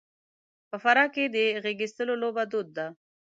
په 0.69 0.75
فراه 0.83 1.09
کې 1.15 1.23
د 1.35 1.37
غېږاېستلو 1.63 2.13
لوبه 2.21 2.43
دود 2.51 2.67
ده. 2.77 2.87